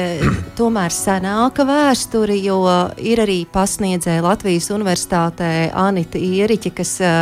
[0.95, 2.61] senāka vēsture, jo
[2.99, 7.13] ir arī pasniedzēja Latvijas Universitātē Anita Ieriķa, kas e,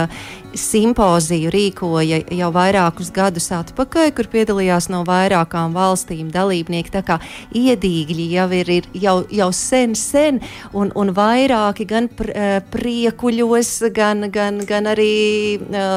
[0.56, 6.92] simpoziju rīkoja jau vairākus gadus atpakaļ, kur piedalījās no vairākām valstīm dalībnieki.
[6.92, 7.18] Tā kā
[7.56, 10.40] iedīgļi jau ir, ir jau, jau sen, sen,
[10.72, 12.32] un, un vairāki gan pr,
[12.72, 15.16] priekuļos, gan, gan, gan arī.
[15.56, 15.88] E,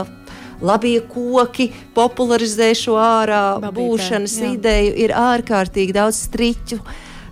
[0.61, 4.53] Labie koki popularizē šo ārā Babītē, būšanas jā.
[4.57, 6.79] ideju, ir ārkārtīgi daudz striķu.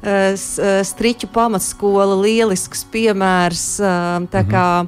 [0.03, 3.79] eh, eh, Striķu pamatskola, lielisks piemērs.
[3.81, 4.87] eh, Tā kā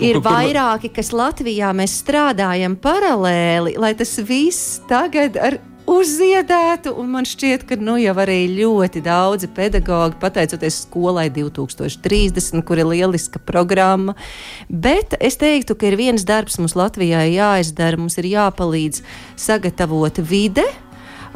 [0.00, 6.92] ir Kur- kur- vairāki, kas Latvijā mēs strādājam paralēli, lai tas viss tagad ar uzziedētu,
[6.98, 12.90] un man šķiet, ka nu jau arī ļoti daudzi pedagoģi, pateicoties skolai 2030, kur ir
[12.90, 14.16] lieliska programma.
[14.68, 19.02] Bet es teiktu, ka ir viens darbs mums Latvijā jāizdara, mums ir jāpalīdz
[19.46, 20.66] sagatavot vide.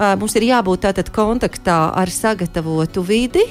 [0.00, 3.44] Mums ir jābūt tātad kontaktā ar sagatavotu vidi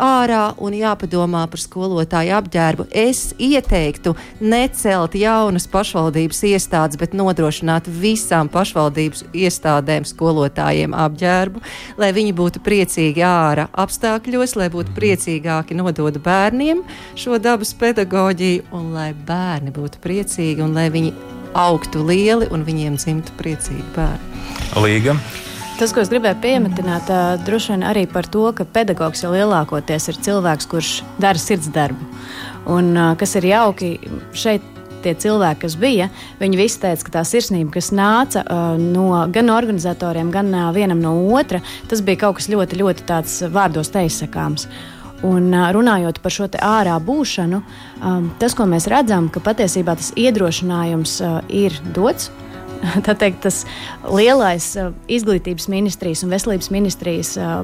[0.00, 2.86] ārā un jāpadomā par skolotāju apģērbu.
[2.90, 11.62] Es ieteiktu necelt jaunas pašvaldības iestādes, bet nodrošināt visām pašvaldības iestādēm skolotājiem apģērbu,
[12.00, 16.82] lai viņi būtu priecīgi ārā apstākļos, lai būtu priecīgāki nodot bērniem
[17.18, 21.12] šo dabas pedagoģiju, un lai bērni būtu priecīgi un lai viņi
[21.58, 24.42] augtu lieli un viņiem dzimtu priecīgi bērni.
[24.80, 25.16] Līga.
[25.80, 27.08] Tas, ko es gribēju pieminēt,
[27.46, 32.04] droši vien arī par to, ka pedagogs jau lielākoties ir cilvēks, kurš dara sirds darbu.
[32.68, 33.94] Un kas ir jauki
[34.36, 34.66] šeit.
[35.00, 36.10] Tie cilvēki, kas bija,
[36.42, 41.00] viņi visi teica, ka tā sirsnība, kas nāca uh, no gan organizatoriem, gan uh, vienam
[41.00, 44.66] no otra, tas bija kaut kas ļoti, ļoti tāds vārdos teizsakāms.
[45.24, 47.62] Un runājot par šo ārā būšanu,
[48.04, 52.28] um, tas, ko mēs redzam, ka patiesībā tas iedrošinājums uh, ir dots.
[52.28, 52.49] Tā
[53.22, 53.64] teikt, tas
[54.08, 57.62] lielais uh, izglītības ministrijas un veselības ministrijas uh,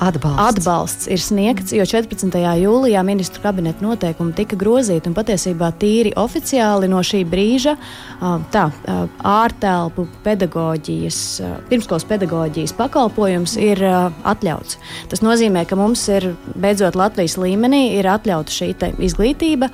[0.00, 0.40] Atbalsts.
[0.48, 2.32] atbalsts ir sniegts, jo 14.
[2.62, 8.68] jūlijā ministru kabineta noteikumi tika grozīti un patiesībā tīri oficiāli no šī brīža uh, tā,
[8.70, 14.80] uh, ārtelpu pedagoģijas, uh, pirmskolas pedagoģijas pakalpojums ir uh, atļauts.
[15.12, 18.72] Tas nozīmē, ka mums ir beidzot Latvijas līmenī ir atļauta šī
[19.04, 19.72] izglītība.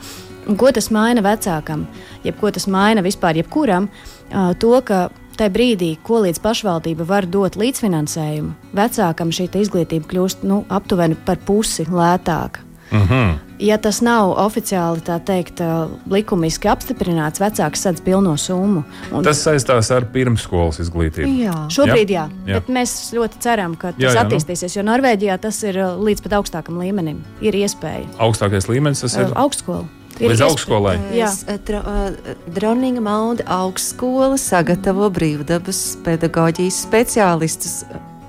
[0.59, 1.89] Ko tas maina vecākam,
[2.23, 4.16] jeb ko tas maina vispār jebkuram, ā,
[4.59, 10.47] to, ka tajā brīdī, ko līdz pašvaldība var dot līdzfinansējumu, vecākam šī te izglītība kļūst
[10.49, 12.65] nu, aptuveni par pusi lētāka.
[12.91, 13.35] Mm -hmm.
[13.59, 15.61] Ja tas nav oficiāli tā teikt,
[16.11, 18.85] likumiski apstiprināts, vecāks sadz pilno summu.
[19.13, 21.43] Un Tas saistās ar pirmsskolas izglītību.
[21.45, 21.55] Jā.
[21.69, 22.47] Šobrīd jā, Jā.
[22.47, 22.55] jā.
[22.55, 24.29] bet mēs ļoti ceram, ka tas Jā, jā, nu.
[24.29, 27.25] attīstīsies, jo Norvēģijā tas ir līdz pat augstākam līmenim.
[27.41, 28.07] Ir iespēja.
[28.19, 29.85] Augstākais līmenis tas ir Ā, Augstskola.
[30.21, 30.97] Līdz augstskolai.
[31.13, 37.83] Eh, eh, Dronninga Maunda augstskola sagatavo brīvdabas pedagoģijas speciālistus.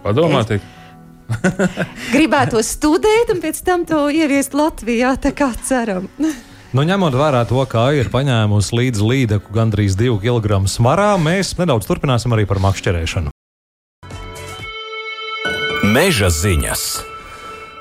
[0.04, 0.66] Padomā, tik.
[2.16, 6.10] Gribētu to studēt un pēc tam to ieviest Latvijā, tā kā ceram.
[6.76, 11.88] Nu, ņemot vērā to, ka ir paņēmusi līdzi līdeku gandrīz 2 kg smarā, mēs nedaudz
[11.88, 13.32] turpināsim arī par makšķerēšanu.
[15.88, 16.84] Meža ziņas.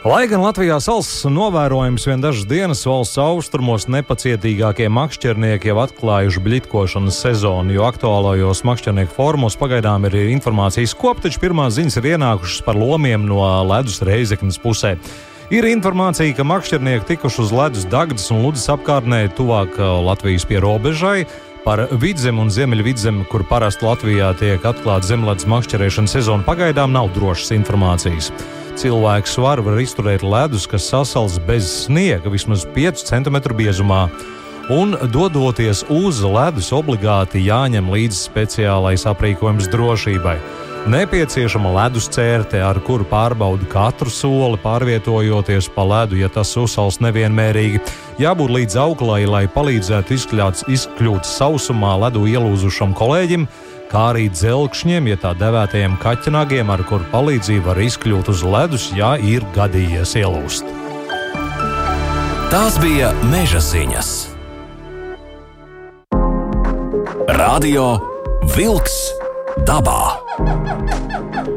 [0.07, 7.17] Lai gan Latvijā salas novērojams vien dažas dienas, valsts austrumos nepacietīgākie makšķernieki jau atklājuši blitkošanas
[7.25, 12.79] sezonu, jo aktuālajos makšķernieku formos pagaidām ir informācijas kop, taču pirmās ziņas ir ienākušas par
[12.79, 14.93] lomiem no ledus reizeknas pusē.
[15.51, 21.25] Ir informācija, ka makšķernieki tikuši uz ledus Dagdas un Ludas apkārtnē tuvāk uh, Latvijas pierobežai.
[21.67, 27.51] Par vidzemi un ziemeļvidzemi, kur parasti Latvijā tiek atklāta zemlētas makšķerēšanas sezona, pagaidām nav drošas
[27.59, 28.31] informācijas.
[28.77, 34.03] Cilvēks var, var izturēt ledus, kas sasals bez sniega vismaz 5 cm biezumā.
[34.69, 40.37] Un, dodoties uz ledus, obligāti jāņem līdzi speciālais aprīkojums drošībai.
[40.93, 47.81] Nepieciešama ledus cērte, ar kuru pārbauda katru soli, pārvietojoties pa ledu, ja tas uzsals nevienmērīgi.
[48.21, 53.49] Jābūt līdz auklai, lai palīdzētu izkļāts, izkļūt sausumā ledu ielūzušam kolēģim,
[53.91, 59.15] kā arī dzelkšņiem, ja tā devētajiem kaķenagiem, ar kuru palīdzību var izkļūt uz ledus, ja
[59.19, 60.69] ir gadījies ielūst.
[62.53, 64.13] Tās bija meža ziņas.
[67.37, 67.89] Radio
[68.55, 68.97] Wolks
[69.67, 70.01] dabā.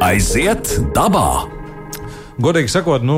[0.03, 1.58] Aiziet dabā!
[2.39, 3.17] Godīgi sakot, nu,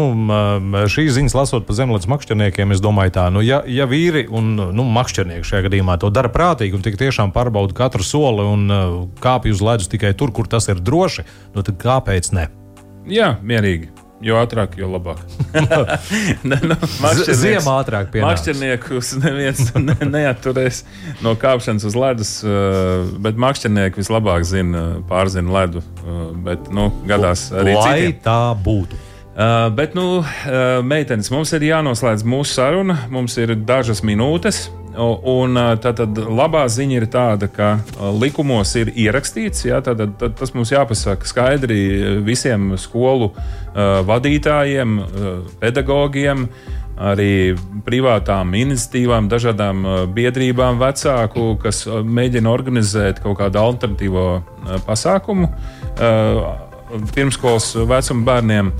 [0.89, 4.85] šīs ziņas lasot par zemlētas makšķerniekiem, es domāju, tā, nu, ja, ja vīri un nu,
[4.97, 8.65] makšķernieki šajā gadījumā to dara prātīgi un tiešām pārbauda katru soli un
[9.21, 12.47] kāpj uz ledus tikai tur, kur tas ir droši, nu, tad kāpēc ne?
[13.09, 13.91] Jā, mierīgi.
[14.21, 15.21] Jo ātrāk, jo labāk.
[16.49, 16.77] ne, nu,
[17.25, 18.43] Ziemā ātrāk pienāks.
[18.43, 20.83] Makšķerniekus neviens ne, neaturēs
[21.25, 25.81] no kāpšanas uz ledus, uh, bet makšķernieki vislabāk zina, pārzina ledu.
[26.01, 28.19] Uh, bet, nu, gadās arī Lai citiem.
[28.25, 29.07] tā būtu.
[29.31, 30.25] Uh, bet, nu, uh,
[30.83, 32.97] meitenes, mums ir jānoslēdz mūsu saruna.
[33.13, 34.65] Mums ir dažas minūtes.
[34.91, 37.69] Un tātad labā ziņa ir tāda, ka
[38.19, 41.77] likumos ir ierakstīts, jā, tātad, tad tas mums jāpasaka skaidri
[42.25, 45.29] visiem skolu uh, vadītājiem, uh,
[45.61, 46.49] pedagogiem,
[46.99, 47.55] arī
[47.85, 54.27] privātām iniciatīvām, dažādām uh, biedrībām, vecāku, kas mēģina organizēt kaut kādu alternatīvo
[54.89, 55.53] pasākumu
[57.15, 58.71] pirmskolas vecuma bērniem.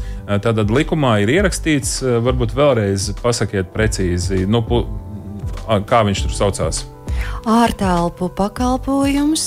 [0.44, 4.46] Tātad likumā ir ierakstīts, varbūt vēlreiz pasakiet precīzi.
[4.50, 4.64] Nu,
[5.88, 6.86] kā viņš tur saucās.
[7.50, 9.46] Ārtelpu pakalpojums,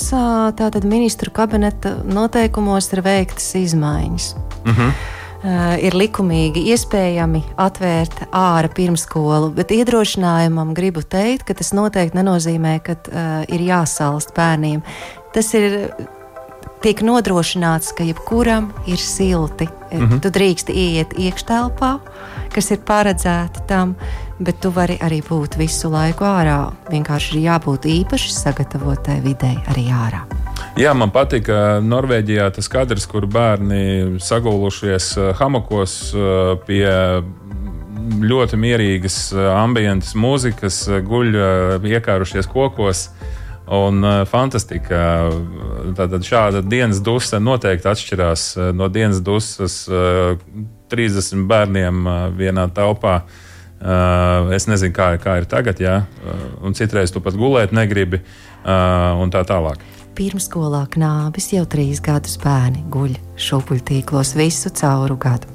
[0.59, 4.33] tātad ministru kabineta noteikumos ir veiktas izmaiņas.
[4.65, 4.91] Uh -huh.
[5.45, 12.79] Uh, ir likumīgi iespējami atvērt ārā pirmskolu, bet iedrošinājumam gribu teikt, ka tas noteikti nenozīmē,
[12.81, 14.81] ka uh, ir jāsalst bērniem.
[15.35, 15.91] Tas ir
[16.83, 19.67] tiek nodrošināts, ka jebkuram ir silti.
[19.93, 20.19] Mm -hmm.
[20.19, 21.99] Tu drīkst iet iekštelpā,
[22.53, 23.95] kas ir paredzēta tam,
[24.39, 26.71] bet tu vari arī būt visu laiku ārā.
[26.91, 30.25] Vienkārši ir jābūt īpaši sagatavotai videi arī ārā.
[30.75, 37.23] Jā, man patika Norvēģijā tas kadrs, kur bērni sagulušies eh, hamakos eh, pie
[38.05, 41.37] ļoti mierīgas ambientas mūzikas, guļ
[41.89, 43.09] iekārušies kokos.
[43.65, 44.99] Un uh, fantastika.
[45.97, 50.37] Tātad šāda dienas dusa noteikti atšķirās uh, no dienas dusas uh,
[50.93, 53.23] 30 bērniem uh, vienā telpā.
[53.75, 58.21] Uh, es nezinu, kā, kā ir tagad, jā, uh, un citreiz tu pat gulēt negribi,
[58.21, 59.81] uh, un tā tālāk.
[60.15, 65.51] Pirmskolā knābis jau trīs gadus bērni guļ šūpuļtīklos visu cauru gadu.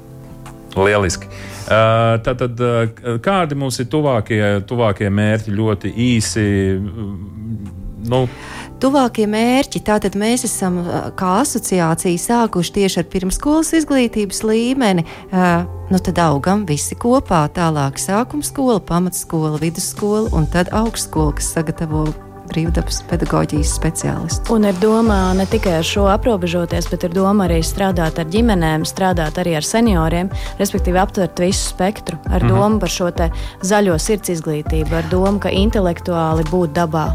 [0.77, 1.27] Lieliski.
[1.67, 2.61] Tātad,
[3.25, 4.39] kādi mums ir tuvākie,
[4.69, 6.45] tuvākie mērķi ļoti īsi?
[8.09, 8.25] Nu,
[8.81, 9.83] Tuvākie mērķi.
[9.85, 10.79] Tātad mēs esam
[11.19, 15.05] kā asociācija sākuši tieši ar pirmskolas izglītības līmeni.
[15.91, 17.43] Nu, tad augam visi kopā.
[17.53, 22.07] Tālāk sākuma skola, pamatskola, vidusskola un tad augstskola, kas sagatavo
[22.51, 24.51] brīvdabas pedagoģijas speciālists.
[24.53, 28.85] Un ir doma ne tikai ar šo aprobežoties, bet ir doma arī strādāt ar ģimenēm,
[28.87, 32.57] strādāt arī ar senioriem, respektīvi aptvert visu spektru, ar mm -hmm.
[32.57, 33.11] domu par šo
[33.61, 37.07] zaļo sirds izglītību, ar domu, ka intelektuāli būt dabā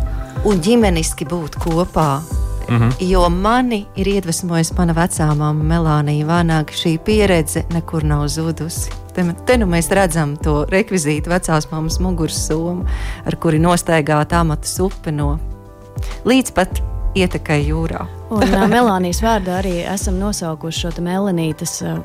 [0.44, 2.20] un ģimeniski būt kopā.
[2.68, 2.92] Mm -hmm.
[3.00, 6.72] Jo mani ir iedvesmojusi mana vecā māma Melānija Vānāka.
[6.72, 9.05] Šī pieredze nekur nav zudusi.
[9.16, 12.84] Te, te nu mēs redzam to rekvizītu vecās mammas muguras somu,
[13.24, 15.38] ar kuri nostaigāta amata upe no
[16.28, 16.82] līdz pat
[17.16, 18.04] ietekai jūrā.
[18.28, 22.02] Un uh, Melānijas vārdā arī esam nosaukuši šo melanītas uh,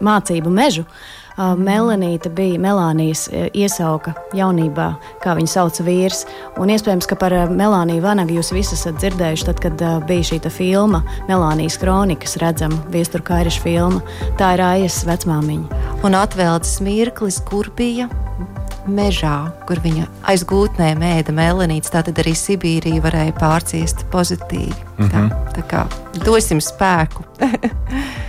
[0.00, 0.86] mācību mežu.
[0.86, 4.88] Uh, Melanīta bija Melānijas iesauka jaunībā,
[5.20, 6.24] kā viņu sauca vīrs.
[6.60, 11.02] Un iespējams, ka par Melāniju Vanagu jūs visi esat dzirdējuši, tad, kad bija šī filma
[11.28, 14.00] Melānijas kronikas, redzama viestura kairiša filma.
[14.40, 15.82] Tā ir Aijas vecmāmiņa.
[16.06, 18.08] Un atvēlts mirklis, kur bija
[18.88, 19.36] mežā,
[19.68, 21.92] kur viņa aizgūtnē mēda melanīts.
[21.92, 24.76] Tātad arī Sibīrija varēja pārciest pozitīvi.
[24.98, 25.10] Mm -hmm.
[25.10, 25.52] tā, mhm.
[25.58, 25.84] tā kā
[26.24, 27.26] dosim spēku.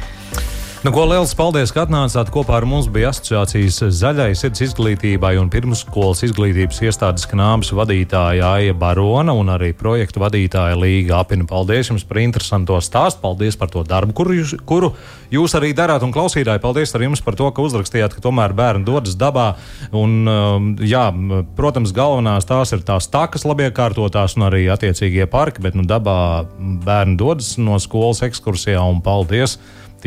[0.86, 2.86] Nu, ko liels paldies, ka atnācāt kopā ar mums.
[2.94, 9.72] Bija asociācijas zaļai sirds izglītībai un pirmsskolas izglītības iestādes knābes vadītāja Aija Barona un arī
[9.74, 11.48] projektu vadītāja Līga Apina.
[11.50, 14.92] Paldies jums par interesanto stāstu, paldies par to darbu, kuru jūs, kuru
[15.34, 16.06] jūs arī darāt.
[16.06, 19.48] Un klausītāji, paldies arī jums par to, ka uzrakstījāt, ka tomēr bērni dodas dabā.
[19.98, 21.08] Un, um, jā,
[21.58, 26.46] protams, galvenās tās ir tās takas labi iekārtotās un arī attiecīgie parki, bet nu, dabā
[26.86, 29.58] bērni dodas no skolas ekskursijā un paldies!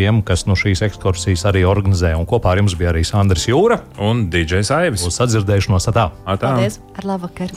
[0.01, 2.15] Tiem, kas no šīs ekskursijas arī organizē.
[2.19, 5.07] Un kopā ar jums bija arī Sandrs Jūra un DJs Aivis.
[5.09, 6.11] Uz sadzirdēšanos atā.
[6.25, 6.57] atā.
[6.57, 6.81] Paldies!
[6.97, 7.55] Ar labvakar!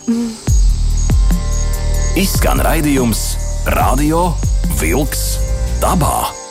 [2.19, 3.25] Izskan raidījums
[3.73, 4.29] Radio
[4.81, 5.27] Vilks
[5.81, 6.42] dabā!